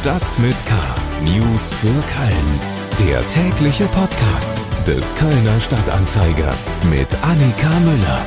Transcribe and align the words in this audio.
Stadt 0.00 0.38
mit 0.38 0.56
K. 0.64 0.74
News 1.24 1.74
für 1.74 1.88
Köln. 1.88 2.60
Der 3.06 3.28
tägliche 3.28 3.84
Podcast 3.88 4.62
des 4.86 5.14
Kölner 5.14 5.60
Stadtanzeiger 5.60 6.54
mit 6.88 7.14
Annika 7.22 7.68
Müller. 7.80 8.26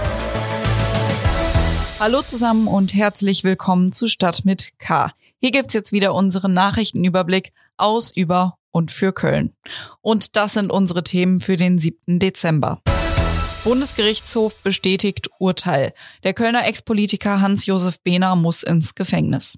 Hallo 2.00 2.22
zusammen 2.22 2.68
und 2.68 2.94
herzlich 2.94 3.44
willkommen 3.44 3.92
zu 3.92 4.08
Stadt 4.08 4.46
mit 4.46 4.78
K. 4.78 5.14
Hier 5.42 5.50
gibt's 5.50 5.74
jetzt 5.74 5.92
wieder 5.92 6.14
unseren 6.14 6.54
Nachrichtenüberblick 6.54 7.54
aus, 7.78 8.12
über 8.16 8.60
und 8.70 8.92
für 8.92 9.12
Köln. 9.12 9.56
Und 10.02 10.36
das 10.36 10.54
sind 10.54 10.72
unsere 10.72 11.04
Themen 11.04 11.40
für 11.40 11.58
den 11.58 11.80
7. 11.80 12.20
Dezember. 12.20 12.84
Bundesgerichtshof 13.64 14.56
bestätigt 14.58 15.32
Urteil. 15.40 15.94
Der 16.24 16.36
Kölner 16.36 16.68
Ex-Politiker 16.68 17.42
Hans-Josef 17.42 18.00
Behner 18.04 18.36
muss 18.36 18.62
ins 18.62 18.94
Gefängnis. 18.94 19.58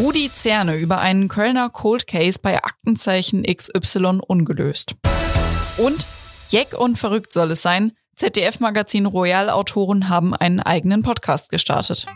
Rudi 0.00 0.32
Zerne 0.32 0.76
über 0.76 0.98
einen 1.00 1.28
Kölner 1.28 1.68
Cold 1.68 2.06
Case 2.06 2.38
bei 2.40 2.64
Aktenzeichen 2.64 3.42
XY 3.42 4.20
ungelöst. 4.26 4.94
Und 5.76 6.06
Jeck 6.48 6.72
und 6.72 6.98
verrückt 6.98 7.34
soll 7.34 7.50
es 7.50 7.60
sein, 7.60 7.92
ZDF-Magazin 8.16 9.04
Royal-Autoren 9.04 10.08
haben 10.08 10.34
einen 10.34 10.60
eigenen 10.60 11.02
Podcast 11.02 11.50
gestartet. 11.50 12.06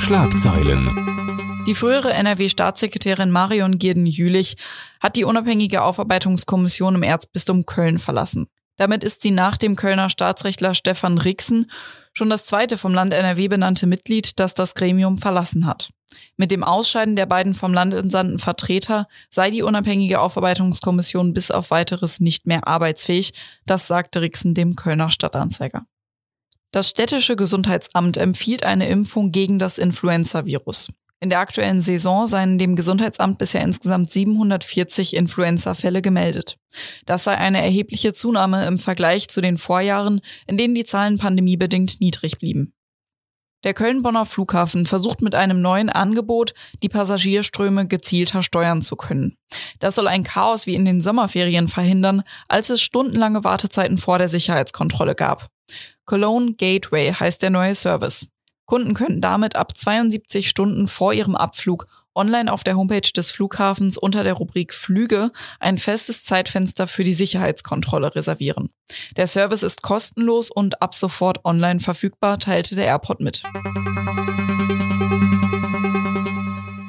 Schlagzeilen. 0.00 1.62
Die 1.68 1.76
frühere 1.76 2.12
NRW-Staatssekretärin 2.14 3.30
Marion 3.30 3.78
Gierden-Jülich 3.78 4.56
hat 4.98 5.14
die 5.14 5.24
unabhängige 5.24 5.82
Aufarbeitungskommission 5.84 6.96
im 6.96 7.04
Erzbistum 7.04 7.64
Köln 7.64 8.00
verlassen. 8.00 8.48
Damit 8.80 9.04
ist 9.04 9.20
sie 9.20 9.30
nach 9.30 9.58
dem 9.58 9.76
Kölner 9.76 10.08
Staatsrechtler 10.08 10.72
Stefan 10.72 11.18
Rixen 11.18 11.70
schon 12.14 12.30
das 12.30 12.46
zweite 12.46 12.78
vom 12.78 12.94
Land 12.94 13.12
NRW 13.12 13.46
benannte 13.48 13.86
Mitglied, 13.86 14.40
das 14.40 14.54
das 14.54 14.74
Gremium 14.74 15.18
verlassen 15.18 15.66
hat. 15.66 15.90
Mit 16.38 16.50
dem 16.50 16.64
Ausscheiden 16.64 17.14
der 17.14 17.26
beiden 17.26 17.52
vom 17.52 17.74
Land 17.74 17.92
entsandten 17.92 18.38
Vertreter 18.38 19.06
sei 19.28 19.50
die 19.50 19.60
unabhängige 19.60 20.18
Aufarbeitungskommission 20.18 21.34
bis 21.34 21.50
auf 21.50 21.70
weiteres 21.70 22.20
nicht 22.20 22.46
mehr 22.46 22.66
arbeitsfähig, 22.66 23.34
das 23.66 23.86
sagte 23.86 24.22
Rixen 24.22 24.54
dem 24.54 24.76
Kölner 24.76 25.10
Stadtanzeiger. 25.10 25.84
Das 26.72 26.88
städtische 26.88 27.36
Gesundheitsamt 27.36 28.16
empfiehlt 28.16 28.64
eine 28.64 28.88
Impfung 28.88 29.30
gegen 29.30 29.58
das 29.58 29.76
Influenza-Virus. 29.76 30.88
In 31.22 31.28
der 31.28 31.40
aktuellen 31.40 31.82
Saison 31.82 32.26
seien 32.26 32.58
dem 32.58 32.76
Gesundheitsamt 32.76 33.36
bisher 33.36 33.60
insgesamt 33.60 34.10
740 34.10 35.14
Influenza-Fälle 35.14 36.00
gemeldet. 36.00 36.56
Das 37.04 37.24
sei 37.24 37.36
eine 37.36 37.62
erhebliche 37.62 38.14
Zunahme 38.14 38.66
im 38.66 38.78
Vergleich 38.78 39.28
zu 39.28 39.42
den 39.42 39.58
Vorjahren, 39.58 40.22
in 40.46 40.56
denen 40.56 40.74
die 40.74 40.86
Zahlen 40.86 41.18
pandemiebedingt 41.18 42.00
niedrig 42.00 42.38
blieben. 42.38 42.72
Der 43.64 43.74
Köln-Bonner 43.74 44.24
Flughafen 44.24 44.86
versucht 44.86 45.20
mit 45.20 45.34
einem 45.34 45.60
neuen 45.60 45.90
Angebot, 45.90 46.54
die 46.82 46.88
Passagierströme 46.88 47.86
gezielter 47.86 48.42
steuern 48.42 48.80
zu 48.80 48.96
können. 48.96 49.36
Das 49.78 49.96
soll 49.96 50.08
ein 50.08 50.24
Chaos 50.24 50.66
wie 50.66 50.74
in 50.74 50.86
den 50.86 51.02
Sommerferien 51.02 51.68
verhindern, 51.68 52.22
als 52.48 52.70
es 52.70 52.80
stundenlange 52.80 53.44
Wartezeiten 53.44 53.98
vor 53.98 54.16
der 54.16 54.30
Sicherheitskontrolle 54.30 55.14
gab. 55.14 55.48
Cologne 56.06 56.54
Gateway 56.54 57.12
heißt 57.12 57.42
der 57.42 57.50
neue 57.50 57.74
Service. 57.74 58.28
Kunden 58.70 58.94
können 58.94 59.20
damit 59.20 59.56
ab 59.56 59.76
72 59.76 60.48
Stunden 60.48 60.86
vor 60.86 61.12
ihrem 61.12 61.34
Abflug 61.34 61.88
online 62.14 62.52
auf 62.52 62.62
der 62.62 62.76
Homepage 62.76 63.00
des 63.00 63.32
Flughafens 63.32 63.98
unter 63.98 64.22
der 64.22 64.34
Rubrik 64.34 64.72
Flüge 64.72 65.32
ein 65.58 65.76
festes 65.76 66.24
Zeitfenster 66.24 66.86
für 66.86 67.02
die 67.02 67.12
Sicherheitskontrolle 67.12 68.14
reservieren. 68.14 68.70
Der 69.16 69.26
Service 69.26 69.64
ist 69.64 69.82
kostenlos 69.82 70.52
und 70.52 70.82
ab 70.82 70.94
sofort 70.94 71.44
online 71.44 71.80
verfügbar, 71.80 72.38
teilte 72.38 72.76
der 72.76 72.84
Airport 72.84 73.20
mit. 73.20 73.42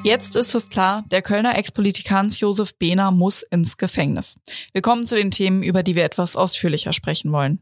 Jetzt 0.04 0.36
ist 0.36 0.54
es 0.54 0.70
klar, 0.70 1.04
der 1.10 1.24
Kölner 1.24 1.58
Ex-Politiker 1.58 2.14
Hans-Josef 2.14 2.76
Behner 2.76 3.10
muss 3.10 3.42
ins 3.42 3.78
Gefängnis. 3.78 4.36
Wir 4.72 4.84
kommen 4.84 5.08
zu 5.08 5.16
den 5.16 5.32
Themen, 5.32 5.64
über 5.64 5.82
die 5.82 5.96
wir 5.96 6.06
etwas 6.06 6.36
ausführlicher 6.36 6.94
sprechen 6.94 7.32
wollen. 7.32 7.60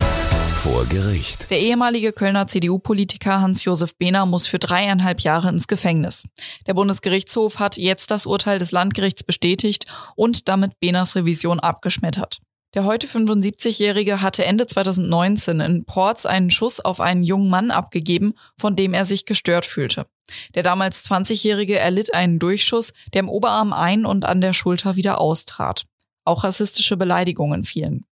Vor 0.64 0.86
Gericht. 0.88 1.50
Der 1.52 1.62
ehemalige 1.62 2.12
Kölner 2.12 2.46
CDU-Politiker 2.48 3.40
Hans-Josef 3.40 3.96
Behner 3.96 4.26
muss 4.26 4.46
für 4.46 4.60
dreieinhalb 4.60 5.22
Jahre 5.22 5.48
ins 5.48 5.68
Gefängnis. 5.68 6.26
Der 6.68 6.74
Bundesgerichtshof 6.74 7.60
hat 7.60 7.78
jetzt 7.78 8.12
das 8.12 8.26
Urteil 8.26 8.60
des 8.60 8.74
Landgerichts 8.74 9.24
bestätigt 9.24 9.86
und 10.18 10.50
damit 10.50 10.78
Behners 10.82 11.16
Revision 11.16 11.62
abgeschmettert. 11.62 12.40
Der 12.74 12.84
heute 12.84 13.08
75-Jährige 13.08 14.22
hatte 14.22 14.44
Ende 14.44 14.68
2019 14.68 15.62
in 15.62 15.86
Ports 15.86 16.26
einen 16.26 16.52
Schuss 16.52 16.82
auf 16.82 17.00
einen 17.00 17.24
jungen 17.24 17.50
Mann 17.50 17.72
abgegeben, 17.72 18.34
von 18.58 18.76
dem 18.76 18.94
er 18.94 19.06
sich 19.06 19.24
gestört 19.24 19.66
fühlte. 19.66 20.08
Der 20.56 20.64
damals 20.64 21.10
20-Jährige 21.10 21.80
erlitt 21.80 22.14
einen 22.14 22.38
Durchschuss, 22.38 22.92
der 23.14 23.22
im 23.22 23.30
Oberarm 23.30 23.72
ein 23.72 24.06
und 24.06 24.26
an 24.26 24.42
der 24.42 24.52
Schulter 24.52 24.98
wieder 24.98 25.22
austrat. 25.22 25.86
Auch 26.30 26.44
rassistische 26.44 26.96
Beleidigungen 26.96 27.64
fielen. 27.64 28.06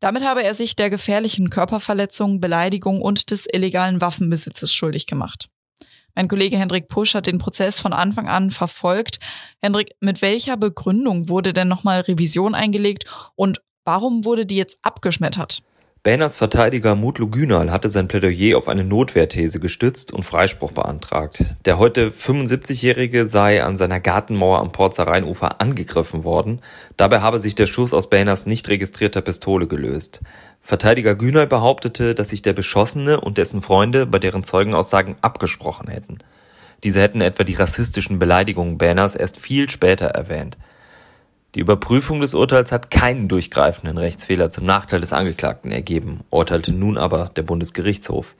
Damit 0.00 0.24
habe 0.24 0.42
er 0.42 0.54
sich 0.54 0.74
der 0.74 0.88
gefährlichen 0.88 1.50
Körperverletzung, 1.50 2.40
Beleidigung 2.40 3.02
und 3.02 3.30
des 3.30 3.46
illegalen 3.46 4.00
Waffenbesitzes 4.00 4.72
schuldig 4.72 5.06
gemacht. 5.06 5.50
Mein 6.14 6.28
Kollege 6.28 6.56
Hendrik 6.56 6.88
Pusch 6.88 7.14
hat 7.14 7.26
den 7.26 7.36
Prozess 7.36 7.78
von 7.78 7.92
Anfang 7.92 8.26
an 8.26 8.50
verfolgt. 8.50 9.18
Hendrik, 9.60 9.90
mit 10.00 10.22
welcher 10.22 10.56
Begründung 10.56 11.28
wurde 11.28 11.52
denn 11.52 11.68
nochmal 11.68 12.00
Revision 12.00 12.54
eingelegt 12.54 13.04
und 13.34 13.60
warum 13.84 14.24
wurde 14.24 14.46
die 14.46 14.56
jetzt 14.56 14.78
abgeschmettert? 14.80 15.58
Bähners 16.08 16.38
Verteidiger 16.38 16.94
Mutlu 16.94 17.28
Günal 17.28 17.70
hatte 17.70 17.90
sein 17.90 18.08
Plädoyer 18.08 18.56
auf 18.56 18.68
eine 18.68 18.82
Notwehrthese 18.82 19.60
gestützt 19.60 20.10
und 20.10 20.22
Freispruch 20.22 20.72
beantragt. 20.72 21.44
Der 21.66 21.78
heute 21.78 22.12
75-Jährige 22.12 23.28
sei 23.28 23.62
an 23.62 23.76
seiner 23.76 24.00
Gartenmauer 24.00 24.60
am 24.60 24.72
Porzer 24.72 25.06
Rheinufer 25.06 25.60
angegriffen 25.60 26.24
worden. 26.24 26.62
Dabei 26.96 27.20
habe 27.20 27.40
sich 27.40 27.56
der 27.56 27.66
Schuss 27.66 27.92
aus 27.92 28.08
Bähners 28.08 28.46
nicht 28.46 28.70
registrierter 28.70 29.20
Pistole 29.20 29.66
gelöst. 29.66 30.22
Verteidiger 30.62 31.14
Günal 31.14 31.46
behauptete, 31.46 32.14
dass 32.14 32.30
sich 32.30 32.40
der 32.40 32.54
Beschossene 32.54 33.20
und 33.20 33.36
dessen 33.36 33.60
Freunde 33.60 34.06
bei 34.06 34.18
deren 34.18 34.44
Zeugenaussagen 34.44 35.16
abgesprochen 35.20 35.88
hätten. 35.88 36.20
Diese 36.84 37.02
hätten 37.02 37.20
etwa 37.20 37.44
die 37.44 37.56
rassistischen 37.56 38.18
Beleidigungen 38.18 38.78
Bähners 38.78 39.14
erst 39.14 39.36
viel 39.36 39.68
später 39.68 40.06
erwähnt. 40.06 40.56
Die 41.58 41.62
Überprüfung 41.62 42.20
des 42.20 42.34
Urteils 42.34 42.70
hat 42.70 42.88
keinen 42.88 43.26
durchgreifenden 43.26 43.98
Rechtsfehler 43.98 44.48
zum 44.48 44.64
Nachteil 44.64 45.00
des 45.00 45.12
Angeklagten 45.12 45.72
ergeben, 45.72 46.20
urteilte 46.30 46.72
nun 46.72 46.96
aber 46.96 47.32
der 47.34 47.42
Bundesgerichtshof. 47.42 48.36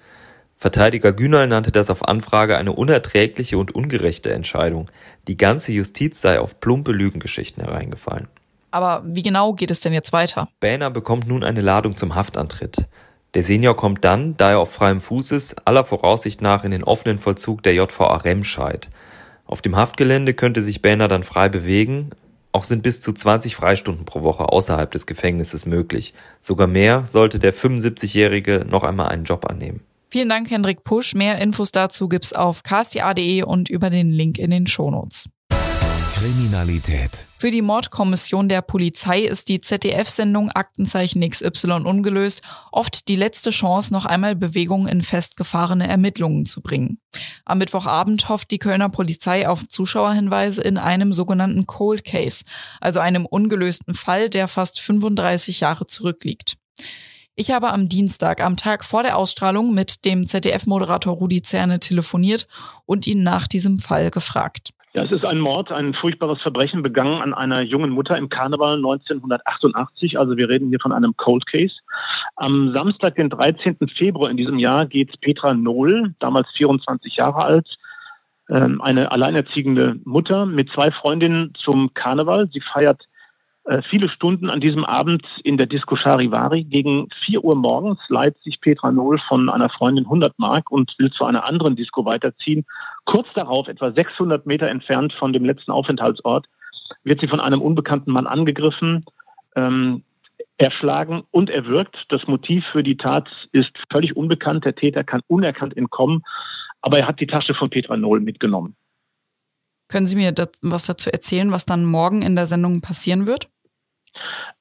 Verteidiger 0.57 1.13
Günal 1.13 1.49
nannte 1.49 1.73
das 1.73 1.91
auf 1.91 2.07
Anfrage 2.07 2.57
eine 2.57 2.71
unerträgliche 2.71 3.59
und 3.59 3.75
ungerechte 3.75 4.33
Entscheidung. 4.33 4.89
Die 5.27 5.37
ganze 5.37 5.73
Justiz 5.73 6.21
sei 6.21 6.39
auf 6.39 6.61
plumpe 6.61 6.93
Lügengeschichten 6.93 7.61
hereingefallen. 7.61 8.29
Aber 8.71 9.03
wie 9.05 9.23
genau 9.23 9.53
geht 9.53 9.73
es 9.73 9.81
denn 9.81 9.93
jetzt 9.93 10.13
weiter? 10.13 10.49
Bähner 10.61 10.91
bekommt 10.91 11.27
nun 11.27 11.43
eine 11.43 11.61
Ladung 11.61 11.97
zum 11.97 12.15
Haftantritt. 12.15 12.87
Der 13.35 13.43
Senior 13.43 13.75
kommt 13.75 14.05
dann, 14.05 14.37
da 14.37 14.53
er 14.53 14.61
auf 14.61 14.71
freiem 14.71 15.01
Fuß 15.01 15.33
ist, 15.33 15.67
aller 15.67 15.85
Voraussicht 15.85 16.41
nach 16.41 16.63
in 16.63 16.71
den 16.71 16.85
offenen 16.85 17.19
Vollzug 17.19 17.65
der 17.65 17.75
JVA 17.75 18.19
Remscheid. 18.19 18.89
Auf 19.45 19.61
dem 19.61 19.75
Haftgelände 19.75 20.35
könnte 20.35 20.63
sich 20.63 20.83
Bähner 20.83 21.09
dann 21.09 21.25
frei 21.25 21.49
bewegen, 21.49 22.13
auch 22.53 22.65
sind 22.65 22.83
bis 22.83 23.01
zu 23.01 23.13
20 23.13 23.57
Freistunden 23.57 24.05
pro 24.05 24.23
Woche 24.23 24.51
außerhalb 24.51 24.91
des 24.91 25.07
Gefängnisses 25.07 25.67
möglich. 25.67 26.15
Sogar 26.41 26.67
mehr 26.67 27.07
sollte 27.07 27.39
der 27.39 27.55
75-Jährige 27.55 28.67
noch 28.69 28.83
einmal 28.83 29.09
einen 29.09 29.25
Job 29.25 29.45
annehmen. 29.49 29.81
Vielen 30.11 30.31
Dank, 30.31 30.51
Hendrik 30.51 30.85
Pusch. 30.85 31.15
Mehr 31.15 31.39
Infos 31.39 31.71
dazu 31.71 32.09
gibt's 32.09 32.33
auf 32.33 32.63
ksta.de 32.63 33.43
und 33.43 33.69
über 33.69 33.91
den 33.91 34.11
Link 34.11 34.39
in 34.39 34.51
den 34.51 34.67
Shownotes. 34.67 35.29
Kriminalität. 36.19 37.29
Für 37.37 37.53
die 37.53 37.63
Mordkommission 37.63 38.49
der 38.49 38.61
Polizei 38.61 39.21
ist 39.21 39.49
die 39.49 39.61
ZDF-Sendung 39.61 40.51
Aktenzeichen 40.51 41.21
XY 41.21 41.85
ungelöst 41.85 42.43
oft 42.73 43.07
die 43.07 43.15
letzte 43.15 43.53
Chance, 43.53 43.93
noch 43.93 44.05
einmal 44.05 44.35
Bewegung 44.35 44.89
in 44.89 45.03
festgefahrene 45.03 45.87
Ermittlungen 45.87 46.45
zu 46.45 46.61
bringen. 46.61 46.99
Am 47.45 47.59
Mittwochabend 47.59 48.29
hofft 48.29 48.51
die 48.51 48.59
Kölner 48.59 48.89
Polizei 48.89 49.49
auf 49.49 49.69
Zuschauerhinweise 49.69 50.61
in 50.61 50.77
einem 50.77 51.13
sogenannten 51.13 51.69
Cold 51.69 52.05
Case, 52.05 52.43
also 52.81 52.99
einem 52.99 53.25
ungelösten 53.25 53.95
Fall, 53.95 54.29
der 54.29 54.49
fast 54.49 54.81
35 54.81 55.61
Jahre 55.61 55.87
zurückliegt. 55.87 56.57
Ich 57.37 57.53
habe 57.53 57.71
am 57.71 57.89
Dienstag, 57.89 58.43
am 58.43 58.57
Tag 58.57 58.85
vor 58.85 59.05
der 59.05 59.17
Ausstrahlung, 59.17 59.73
mit 59.73 60.05
dem 60.05 60.27
ZDF-Moderator 60.27 61.15
Rudi 61.15 61.43
Zerne 61.43 61.79
telefoniert 61.79 62.49
und 62.87 63.07
ihn 63.07 63.23
nach 63.23 63.47
diesem 63.47 63.79
Fall 63.79 64.11
gefragt. 64.11 64.73
Ja, 64.95 65.03
es 65.03 65.13
ist 65.13 65.27
ein 65.27 65.39
Mord, 65.39 65.71
ein 65.71 65.93
furchtbares 65.93 66.41
Verbrechen 66.41 66.83
begangen 66.83 67.21
an 67.21 67.35
einer 67.35 67.61
jungen 67.61 67.91
Mutter 67.91 68.17
im 68.17 68.31
Karneval 68.31 68.77
1988. 68.77 70.19
Also 70.19 70.37
wir 70.39 70.49
reden 70.49 70.71
hier 70.71 70.81
von 70.81 70.93
einem 70.93 71.15
Cold 71.17 71.47
Case. 71.47 71.77
Am 72.37 72.73
Samstag, 72.73 73.17
den 73.17 73.29
13. 73.29 73.77
Februar 73.87 74.31
in 74.31 74.39
diesem 74.39 74.59
Jahr, 74.59 74.87
geht 74.87 75.21
Petra 75.21 75.53
Nohl, 75.53 76.15
damals 76.21 76.51
24 76.53 77.17
Jahre 77.17 77.45
alt, 77.45 77.77
ähm, 78.49 78.81
eine 78.81 79.13
alleinerziehende 79.13 80.01
Mutter 80.05 80.47
mit 80.47 80.71
zwei 80.71 80.91
Freundinnen 80.91 81.53
zum 81.55 81.93
Karneval. 81.93 82.49
Sie 82.51 82.63
feiert 82.63 83.09
viele 83.83 84.09
Stunden 84.09 84.49
an 84.49 84.61
diesem 84.61 84.85
Abend 84.85 85.27
in 85.45 85.57
der 85.59 85.67
Disco 85.67 85.95
Charivari. 85.95 86.65
Gegen 86.65 87.09
4 87.11 87.45
Uhr 87.45 87.55
morgens 87.55 88.01
leiht 88.09 88.37
sich 88.43 88.61
Petra 88.61 88.91
Nohl 88.91 89.19
von 89.19 89.49
einer 89.51 89.69
Freundin 89.69 90.05
100 90.05 90.39
Mark 90.39 90.71
und 90.71 90.95
will 90.99 91.11
zu 91.11 91.25
einer 91.25 91.45
anderen 91.45 91.77
Disco 91.77 92.05
weiterziehen. 92.05 92.65
Kurz 93.05 93.29
darauf, 93.35 93.69
etwa 93.69 93.93
600 93.93 94.47
Meter 94.47 94.69
entfernt 94.69 95.13
von 95.13 95.33
dem 95.33 95.45
letzten 95.45 95.71
Aufenthaltsort, 95.71 96.49
wird 97.05 97.21
sie 97.21 97.29
von 97.29 97.41
einem 97.41 97.61
unbekannten 97.61 98.13
Mann 98.13 98.27
angegriffen, 98.27 99.05
ähm, 99.57 100.03
erschlagen 100.57 101.23
und 101.31 101.51
erwürgt. 101.51 102.11
Das 102.11 102.27
Motiv 102.27 102.67
für 102.67 102.83
die 102.83 102.97
Tat 102.97 103.49
ist 103.53 103.79
völlig 103.91 104.17
unbekannt. 104.17 104.65
Der 104.65 104.75
Täter 104.75 105.05
kann 105.05 105.21
unerkannt 105.27 105.77
entkommen, 105.77 106.23
aber 106.81 106.99
er 106.99 107.09
hat 107.09 107.21
die 107.21 107.27
Tasche 107.27 107.55
von 107.55 107.71
Petra 107.71 107.97
Nohl 107.97 108.21
mitgenommen. 108.21 108.75
Können 109.89 110.07
Sie 110.07 110.17
mir 110.17 110.35
was 110.61 110.85
dazu 110.85 111.11
erzählen, 111.11 111.51
was 111.51 111.65
dann 111.65 111.85
morgen 111.85 112.23
in 112.23 112.37
der 112.37 112.47
Sendung 112.47 112.81
passieren 112.83 113.27
wird? 113.27 113.49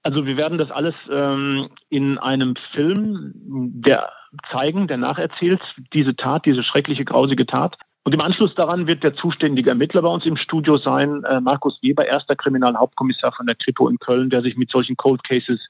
Also 0.03 0.25
wir 0.25 0.37
werden 0.37 0.57
das 0.57 0.71
alles 0.71 0.95
ähm, 1.11 1.69
in 1.89 2.17
einem 2.17 2.55
Film 2.55 3.33
der 3.35 4.09
zeigen, 4.49 4.87
der 4.87 4.97
nacherzählt, 4.97 5.75
diese 5.93 6.15
Tat, 6.15 6.45
diese 6.45 6.63
schreckliche, 6.63 7.05
grausige 7.05 7.45
Tat. 7.45 7.77
Und 8.03 8.13
im 8.13 8.21
Anschluss 8.21 8.55
daran 8.55 8.87
wird 8.87 9.03
der 9.03 9.15
zuständige 9.15 9.71
Ermittler 9.71 10.01
bei 10.01 10.07
uns 10.07 10.25
im 10.25 10.37
Studio 10.37 10.77
sein, 10.77 11.23
äh, 11.25 11.41
Markus 11.41 11.79
Weber, 11.81 12.05
erster 12.05 12.35
Kriminalhauptkommissar 12.35 13.33
von 13.33 13.45
der 13.45 13.55
Kripo 13.55 13.89
in 13.89 13.99
Köln, 13.99 14.29
der 14.29 14.41
sich 14.41 14.55
mit 14.55 14.71
solchen 14.71 14.95
Cold 14.95 15.23
Cases 15.23 15.67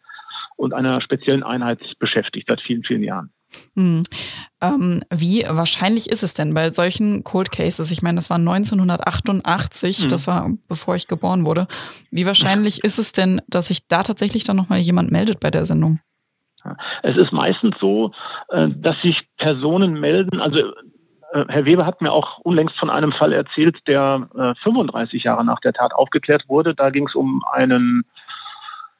und 0.56 0.74
einer 0.74 1.01
speziellen 1.01 1.44
Einheit 1.44 1.97
beschäftigt 1.97 2.47
seit 2.47 2.62
vielen, 2.62 2.83
vielen 2.83 3.03
Jahren. 3.03 3.31
Hm. 3.75 4.04
Ähm, 4.62 5.04
wie 5.12 5.45
wahrscheinlich 5.48 6.09
ist 6.09 6.24
es 6.24 6.33
denn 6.33 6.54
bei 6.54 6.71
solchen 6.71 7.24
Cold 7.24 7.51
Cases? 7.51 7.92
Ich 7.92 8.01
meine, 8.01 8.15
das 8.15 8.30
war 8.30 8.38
1988, 8.38 10.04
hm. 10.04 10.09
das 10.09 10.27
war 10.27 10.50
bevor 10.68 10.95
ich 10.95 11.07
geboren 11.07 11.45
wurde. 11.45 11.68
Wie 12.12 12.25
wahrscheinlich 12.25 12.83
ist 12.83 13.00
es 13.00 13.12
denn, 13.12 13.42
dass 13.48 13.68
sich 13.68 13.88
da 13.88 14.04
tatsächlich 14.04 14.44
dann 14.44 14.57
nochmal 14.57 14.80
jemand 14.80 15.12
meldet 15.12 15.39
bei 15.39 15.51
der 15.51 15.65
Sendung? 15.65 16.00
Es 17.04 17.15
ist 17.18 17.31
meistens 17.31 17.77
so, 17.80 18.12
äh, 18.50 18.68
dass 18.69 19.01
sich 19.01 19.30
Personen 19.38 20.00
melden, 20.00 20.42
also 20.42 20.60
äh, 21.33 21.45
Herr 21.48 21.65
Weber 21.65 21.86
hat 21.86 22.01
mir 22.01 22.12
auch 22.12 22.39
unlängst 22.39 22.77
von 22.77 22.89
einem 22.89 23.12
Fall 23.12 23.33
erzählt, 23.33 23.88
der 23.88 24.27
35 24.62 25.24
äh, 25.24 25.27
Jahre 25.27 25.45
nach 25.45 25.60
der 25.60 25.74
Tat 25.74 25.94
aufgeklärt 25.94 26.45
wurde. 26.48 26.74
Da 26.74 26.89
ging 26.89 27.07
es 27.07 27.15
um 27.15 27.44
einen, 27.53 28.03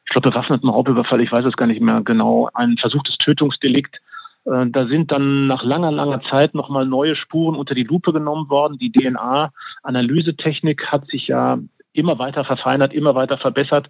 ich 0.06 0.12
glaube, 0.12 0.30
bewaffneten 0.30 0.70
Raubüberfall, 0.70 1.22
ich 1.22 1.32
weiß 1.32 1.46
es 1.46 1.58
gar 1.58 1.68
nicht 1.68 1.82
mehr 1.82 2.02
genau, 2.02 2.50
ein 2.54 2.78
versuchtes 2.78 3.18
Tötungsdelikt 3.18 4.02
da 4.48 4.88
sind 4.88 5.12
dann 5.12 5.48
nach 5.48 5.64
langer, 5.64 5.92
langer 5.92 6.22
Zeit 6.22 6.56
nochmal 6.56 6.86
neue 6.86 7.18
Spuren 7.18 7.56
unter 7.56 7.76
die 7.76 7.84
Lupe 7.84 8.14
genommen 8.14 8.50
worden. 8.50 8.78
Die 8.78 8.92
DNA-Analysetechnik 8.92 10.90
hat 10.92 11.10
sich 11.10 11.28
ja 11.28 11.58
immer 11.92 12.18
weiter 12.18 12.46
verfeinert, 12.46 12.94
immer 12.94 13.14
weiter 13.14 13.38
verbessert. 13.38 13.90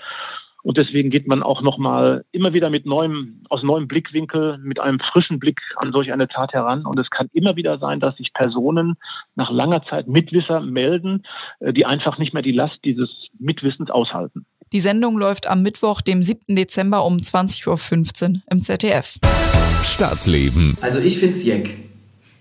Und 0.63 0.77
deswegen 0.77 1.09
geht 1.09 1.27
man 1.27 1.43
auch 1.43 1.61
nochmal 1.61 2.25
immer 2.31 2.53
wieder 2.53 2.69
mit 2.69 2.85
neuem, 2.85 3.43
aus 3.49 3.63
neuem 3.63 3.87
Blickwinkel, 3.87 4.57
mit 4.57 4.79
einem 4.79 4.99
frischen 4.99 5.39
Blick 5.39 5.61
an 5.77 5.93
solch 5.93 6.11
eine 6.11 6.27
Tat 6.27 6.53
heran. 6.53 6.85
Und 6.85 6.99
es 6.99 7.09
kann 7.09 7.29
immer 7.33 7.55
wieder 7.55 7.77
sein, 7.77 7.99
dass 7.99 8.17
sich 8.17 8.33
Personen 8.33 8.95
nach 9.35 9.51
langer 9.51 9.83
Zeit 9.83 10.07
Mitwisser 10.07 10.61
melden, 10.61 11.23
äh, 11.59 11.71
die 11.71 11.85
einfach 11.85 12.17
nicht 12.17 12.33
mehr 12.33 12.41
die 12.41 12.51
Last 12.51 12.79
dieses 12.83 13.29
Mitwissens 13.39 13.91
aushalten. 13.91 14.45
Die 14.73 14.81
Sendung 14.81 15.17
läuft 15.17 15.47
am 15.47 15.61
Mittwoch, 15.61 16.01
dem 16.01 16.21
7. 16.21 16.55
Dezember 16.55 17.05
um 17.05 17.17
20.15 17.17 17.67
Uhr 18.33 18.41
im 18.51 18.61
ZDF. 18.61 19.17
Stadtleben. 19.81 20.77
Also 20.81 20.99
ich 20.99 21.19
find's 21.19 21.43
jeck. 21.45 21.77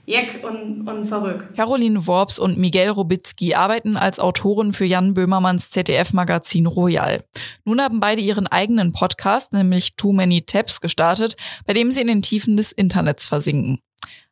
Jeck 0.06 0.44
und, 0.44 0.88
und 0.88 1.06
verrückt. 1.06 1.54
Caroline 1.54 2.06
Worps 2.08 2.40
und 2.40 2.58
Miguel 2.58 2.90
Robitzky 2.90 3.54
arbeiten 3.54 3.96
als 3.96 4.18
Autoren 4.18 4.72
für 4.72 4.84
Jan 4.84 5.14
Böhmermanns 5.14 5.70
ZDF-Magazin 5.70 6.66
Royal. 6.66 7.22
Nun 7.64 7.80
haben 7.80 8.00
beide 8.00 8.20
ihren 8.20 8.48
eigenen 8.48 8.92
Podcast, 8.92 9.52
nämlich 9.52 9.94
Too 9.94 10.12
Many 10.12 10.42
Tabs, 10.42 10.80
gestartet, 10.80 11.36
bei 11.64 11.74
dem 11.74 11.92
sie 11.92 12.00
in 12.00 12.08
den 12.08 12.22
Tiefen 12.22 12.56
des 12.56 12.72
Internets 12.72 13.24
versinken. 13.24 13.78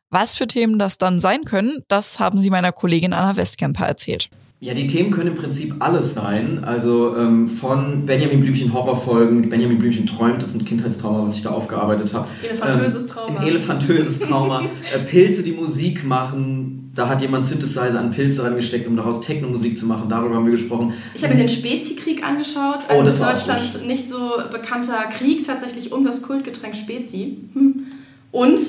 Was 0.09 0.35
für 0.35 0.47
Themen 0.47 0.79
das 0.79 0.97
dann 0.97 1.21
sein 1.21 1.45
können, 1.45 1.83
das 1.87 2.19
haben 2.19 2.39
sie 2.39 2.49
meiner 2.49 2.71
Kollegin 2.73 3.13
Anna 3.13 3.37
Westkemper 3.37 3.85
erzählt. 3.85 4.29
Ja, 4.65 4.73
die 4.73 4.87
Themen 4.87 5.11
können 5.11 5.27
im 5.27 5.35
Prinzip 5.35 5.75
alles 5.77 6.15
sein. 6.15 6.63
Also 6.63 7.15
ähm, 7.15 7.47
von 7.47 8.07
Benjamin 8.07 8.39
Blümchen 8.39 8.73
Horrorfolgen, 8.73 9.47
Benjamin 9.47 9.77
Blümchen 9.77 10.07
träumt, 10.07 10.41
das 10.41 10.55
ist 10.55 10.61
ein 10.61 10.65
Kindheitstrauma, 10.65 11.23
was 11.23 11.35
ich 11.35 11.43
da 11.43 11.51
aufgearbeitet 11.51 12.11
habe. 12.15 12.27
Elefantöses 12.41 13.03
ähm, 13.03 13.09
Trauma. 13.09 13.39
Ein 13.41 13.47
elefantöses 13.47 14.19
Trauma. 14.21 14.61
äh, 14.95 14.99
Pilze, 15.07 15.43
die 15.43 15.51
Musik 15.51 16.03
machen. 16.03 16.91
Da 16.95 17.07
hat 17.07 17.21
jemand 17.21 17.45
Synthesizer 17.45 17.99
an 17.99 18.09
Pilze 18.09 18.43
rangesteckt, 18.43 18.87
um 18.87 18.97
daraus 18.97 19.21
Techno-Musik 19.21 19.77
zu 19.77 19.85
machen. 19.85 20.09
Darüber 20.09 20.33
haben 20.33 20.45
wir 20.45 20.53
gesprochen. 20.53 20.95
Ich 21.13 21.23
habe 21.23 21.35
mir 21.35 21.41
den 21.41 21.49
Spezi-Krieg 21.49 22.27
angeschaut. 22.27 22.85
Oh, 22.89 23.01
ein 23.01 23.05
das 23.05 23.19
in 23.19 23.23
Deutschland 23.23 23.85
nicht 23.85 24.09
so 24.09 24.31
bekannter 24.51 25.03
Krieg 25.15 25.45
tatsächlich 25.45 25.91
um 25.91 26.03
das 26.03 26.23
Kultgetränk 26.23 26.75
Spezi. 26.75 27.37
Hm. 27.53 27.83
Und 28.31 28.59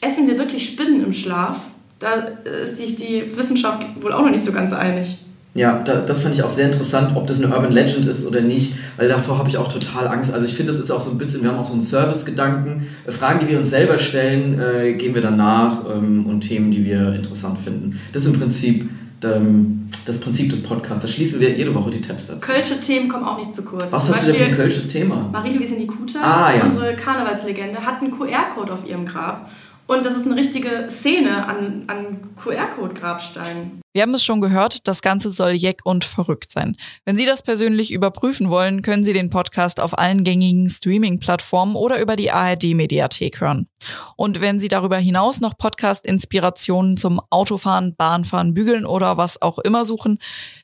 essen 0.00 0.26
wir 0.26 0.38
wirklich 0.38 0.66
Spinnen 0.66 1.04
im 1.04 1.12
Schlaf? 1.12 1.71
Da 2.02 2.50
ist 2.64 2.76
sich 2.76 2.96
die 2.96 3.36
Wissenschaft 3.36 3.82
wohl 4.00 4.12
auch 4.12 4.22
noch 4.22 4.30
nicht 4.30 4.44
so 4.44 4.52
ganz 4.52 4.72
einig. 4.72 5.18
Ja, 5.54 5.82
da, 5.84 6.00
das 6.00 6.22
fand 6.22 6.34
ich 6.34 6.42
auch 6.42 6.50
sehr 6.50 6.66
interessant, 6.66 7.14
ob 7.14 7.26
das 7.26 7.42
eine 7.42 7.54
Urban 7.54 7.72
Legend 7.72 8.06
ist 8.06 8.26
oder 8.26 8.40
nicht, 8.40 8.74
weil 8.96 9.08
davor 9.08 9.38
habe 9.38 9.50
ich 9.50 9.58
auch 9.58 9.68
total 9.68 10.08
Angst. 10.08 10.32
Also 10.32 10.46
ich 10.46 10.54
finde, 10.54 10.72
das 10.72 10.80
ist 10.80 10.90
auch 10.90 11.00
so 11.00 11.10
ein 11.10 11.18
bisschen, 11.18 11.42
wir 11.42 11.50
haben 11.50 11.58
auch 11.58 11.66
so 11.66 11.74
einen 11.74 11.82
Service-Gedanken. 11.82 12.86
Fragen, 13.06 13.40
die 13.40 13.48
wir 13.48 13.58
uns 13.58 13.68
selber 13.68 13.98
stellen, 13.98 14.58
äh, 14.58 14.94
gehen 14.94 15.14
wir 15.14 15.20
dann 15.20 15.36
nach 15.36 15.84
ähm, 15.94 16.24
und 16.26 16.40
Themen, 16.40 16.70
die 16.70 16.84
wir 16.84 17.12
interessant 17.12 17.58
finden. 17.58 18.00
Das 18.14 18.22
ist 18.22 18.32
im 18.32 18.40
Prinzip 18.40 18.88
ähm, 19.24 19.88
das 20.06 20.20
Prinzip 20.20 20.50
des 20.50 20.62
Podcasts. 20.62 21.02
Da 21.02 21.08
schließen 21.08 21.38
wir 21.38 21.50
jede 21.50 21.74
Woche 21.74 21.90
die 21.90 22.00
Tabs 22.00 22.28
dazu. 22.28 22.40
Kölsche 22.40 22.80
Themen 22.80 23.08
kommen 23.08 23.24
auch 23.24 23.38
nicht 23.38 23.52
zu 23.52 23.62
kurz. 23.62 23.84
Was 23.90 24.08
hast 24.08 24.26
du 24.26 24.32
denn 24.32 24.40
für 24.40 24.46
ein 24.46 24.56
kölsches 24.56 24.88
Thema? 24.88 25.28
Marie-Louise 25.30 25.74
Nikuta, 25.74 26.18
ah, 26.20 26.54
ja. 26.56 26.64
unsere 26.64 26.94
Karnevalslegende, 26.94 27.84
hat 27.84 28.00
einen 28.00 28.10
QR-Code 28.10 28.72
auf 28.72 28.88
ihrem 28.88 29.04
Grab. 29.04 29.50
Und 29.86 30.06
das 30.06 30.16
ist 30.16 30.26
eine 30.26 30.36
richtige 30.36 30.86
Szene 30.88 31.46
an, 31.46 31.84
an 31.86 32.34
QR-Code-Grabsteinen. 32.36 33.82
Wir 33.94 34.02
haben 34.02 34.14
es 34.14 34.24
schon 34.24 34.40
gehört, 34.40 34.88
das 34.88 35.02
Ganze 35.02 35.30
soll 35.30 35.50
jeck 35.50 35.80
und 35.84 36.04
verrückt 36.04 36.50
sein. 36.50 36.76
Wenn 37.04 37.18
Sie 37.18 37.26
das 37.26 37.42
persönlich 37.42 37.92
überprüfen 37.92 38.48
wollen, 38.48 38.80
können 38.80 39.04
Sie 39.04 39.12
den 39.12 39.28
Podcast 39.28 39.80
auf 39.80 39.98
allen 39.98 40.24
gängigen 40.24 40.66
Streaming-Plattformen 40.68 41.76
oder 41.76 42.00
über 42.00 42.16
die 42.16 42.30
ARD-Mediathek 42.30 43.42
hören. 43.42 43.68
Und 44.16 44.40
wenn 44.40 44.60
Sie 44.60 44.68
darüber 44.68 44.96
hinaus 44.96 45.40
noch 45.40 45.58
Podcast-Inspirationen 45.58 46.96
zum 46.96 47.20
Autofahren, 47.28 47.94
Bahnfahren, 47.94 48.54
Bügeln 48.54 48.86
oder 48.86 49.18
was 49.18 49.42
auch 49.42 49.58
immer 49.58 49.84
suchen, 49.84 50.18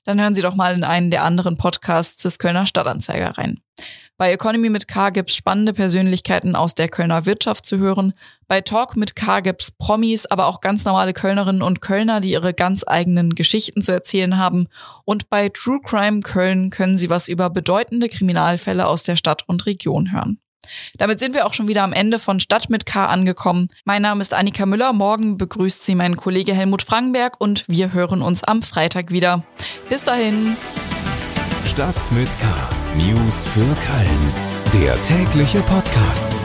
dann 0.05 0.19
hören 0.19 0.35
Sie 0.35 0.43
doch 0.43 0.55
mal 0.55 0.75
in 0.75 0.85
einen 0.85 1.11
der 1.11 1.25
anderen 1.25 1.59
Podcasts 1.59 2.23
des 2.23 2.38
Kölner 2.38 2.64
Stadtanzeiger 2.64 3.37
rein. 3.37 3.61
Bei 4.20 4.32
Economy 4.32 4.69
mit 4.69 4.88
K 4.88 5.11
gibt's 5.11 5.37
spannende 5.37 5.73
Persönlichkeiten 5.73 6.56
aus 6.56 6.75
der 6.75 6.88
Kölner 6.88 7.25
Wirtschaft 7.25 7.65
zu 7.65 7.79
hören. 7.79 8.15
Bei 8.49 8.61
Talk 8.61 8.97
mit 8.97 9.15
K 9.15 9.38
gibt's 9.38 9.70
Promis, 9.70 10.26
aber 10.26 10.47
auch 10.47 10.61
ganz 10.61 10.85
normale 10.85 11.12
Kölnerinnen 11.12 11.62
und 11.62 11.81
Kölner, 11.81 12.20
die 12.20 12.32
ihre 12.32 12.53
ganz 12.53 12.82
eigenen 12.85 13.37
Geschichten 13.37 13.81
zu 13.81 13.93
erzählen 13.93 14.37
haben. 14.37 14.67
Und 15.05 15.31
bei 15.31 15.50
True 15.50 15.78
Crime 15.85 16.23
Köln 16.23 16.71
können 16.71 16.99
Sie 16.99 17.11
was 17.11 17.28
über 17.28 17.49
bedeutende 17.49 18.09
Kriminalfälle 18.09 18.88
aus 18.88 19.04
der 19.04 19.14
Stadt 19.14 19.45
und 19.47 19.66
Region 19.66 20.11
hören. 20.11 20.40
Damit 20.97 21.21
sind 21.21 21.33
wir 21.33 21.47
auch 21.47 21.54
schon 21.54 21.69
wieder 21.69 21.85
am 21.85 21.93
Ende 21.93 22.19
von 22.19 22.40
Stadt 22.40 22.71
mit 22.71 22.87
K 22.87 23.07
angekommen. 23.07 23.69
Mein 23.85 24.02
Name 24.02 24.21
ist 24.21 24.35
Annika 24.35 24.66
Müller. 24.66 24.93
Morgen 24.93 25.38
begrüßt 25.38 25.87
Sie 25.87 25.95
mein 25.95 26.16
Kollege 26.16 26.54
Helmut 26.54 26.83
Frankenberg 26.83 27.40
und 27.40 27.64
wir 27.69 27.93
hören 27.93 28.23
uns 28.23 28.43
am 28.43 28.62
Freitag 28.62 29.12
wieder. 29.12 29.45
Bis 29.88 30.02
dahin. 30.02 30.57
Stadt 31.64 32.11
mit 32.11 32.28
K. 32.40 32.77
News 32.97 33.47
für 33.47 33.61
Köln. 33.61 34.33
Der 34.73 35.00
tägliche 35.02 35.61
Podcast. 35.62 36.37